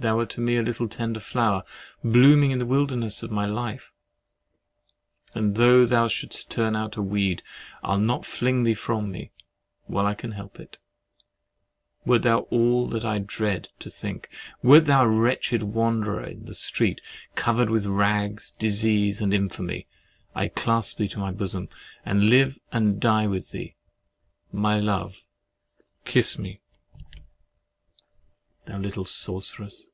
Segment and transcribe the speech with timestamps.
[0.00, 1.64] Thou wert to me a little tender flower,
[2.04, 3.92] blooming in the wilderness of my life;
[5.34, 7.42] and though thou should'st turn out a weed,
[7.82, 9.32] I'll not fling thee from me,
[9.86, 10.78] while I can help it.
[12.06, 17.00] Wert thou all that I dread to think—wert thou a wretched wanderer in the street,
[17.34, 19.88] covered with rags, disease, and infamy,
[20.32, 21.70] I'd clasp thee to my bosom,
[22.04, 23.74] and live and die with thee,
[24.52, 25.24] my love.
[26.04, 26.60] Kiss me,
[28.66, 29.86] thou little sorceress!